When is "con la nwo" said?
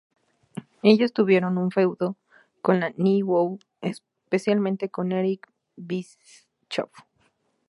2.63-3.59